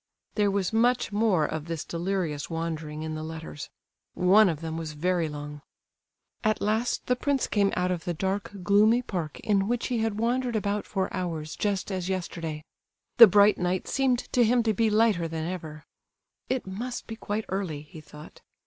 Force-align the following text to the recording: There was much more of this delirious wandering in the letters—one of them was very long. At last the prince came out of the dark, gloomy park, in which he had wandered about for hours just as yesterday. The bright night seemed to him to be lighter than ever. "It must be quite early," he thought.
There 0.33 0.49
was 0.49 0.73
much 0.73 1.11
more 1.11 1.45
of 1.45 1.65
this 1.65 1.85
delirious 1.85 2.49
wandering 2.49 3.03
in 3.03 3.13
the 3.13 3.21
letters—one 3.21 4.49
of 4.49 4.59
them 4.59 4.75
was 4.75 4.93
very 4.93 5.29
long. 5.29 5.61
At 6.43 6.59
last 6.59 7.05
the 7.05 7.15
prince 7.15 7.45
came 7.45 7.71
out 7.75 7.91
of 7.91 8.05
the 8.05 8.13
dark, 8.15 8.49
gloomy 8.63 9.03
park, 9.03 9.39
in 9.41 9.67
which 9.67 9.89
he 9.89 9.99
had 9.99 10.17
wandered 10.17 10.55
about 10.55 10.87
for 10.87 11.13
hours 11.13 11.55
just 11.55 11.91
as 11.91 12.09
yesterday. 12.09 12.63
The 13.17 13.27
bright 13.27 13.59
night 13.59 13.87
seemed 13.87 14.17
to 14.33 14.43
him 14.43 14.63
to 14.63 14.73
be 14.73 14.89
lighter 14.89 15.27
than 15.27 15.45
ever. 15.47 15.85
"It 16.49 16.65
must 16.65 17.05
be 17.05 17.15
quite 17.15 17.45
early," 17.49 17.83
he 17.83 18.01
thought. 18.01 18.41